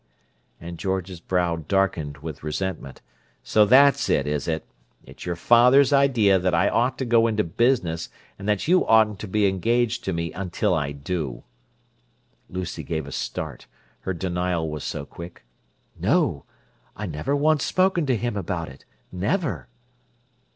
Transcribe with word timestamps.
And 0.59 0.79
George's 0.79 1.19
brow 1.19 1.57
darkened 1.57 2.17
with 2.23 2.41
resentment. 2.41 3.03
"So 3.43 3.65
that's 3.65 4.09
it, 4.09 4.25
is 4.25 4.47
it? 4.47 4.65
It's 5.05 5.27
your 5.27 5.35
father's 5.35 5.93
idea 5.93 6.39
that 6.39 6.55
I 6.55 6.69
ought 6.69 6.97
to 6.97 7.05
go 7.05 7.27
into 7.27 7.43
business 7.43 8.09
and 8.39 8.49
that 8.49 8.67
you 8.67 8.83
oughtn't 8.87 9.19
to 9.19 9.27
be 9.27 9.45
engaged 9.45 10.03
to 10.05 10.11
me 10.11 10.33
until 10.33 10.73
I 10.73 10.91
do." 10.91 11.43
Lucy 12.49 12.81
gave 12.81 13.05
a 13.05 13.11
start, 13.11 13.67
her 13.99 14.13
denial 14.15 14.67
was 14.71 14.83
so 14.83 15.05
quick. 15.05 15.43
"No! 15.99 16.45
I've 16.97 17.11
never 17.11 17.35
once 17.35 17.63
spoken 17.63 18.07
to 18.07 18.15
him 18.17 18.35
about 18.35 18.69
it. 18.69 18.85
Never!" 19.11 19.67